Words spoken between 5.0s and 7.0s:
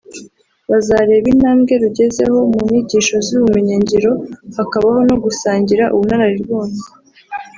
no gusangira ubunararibonye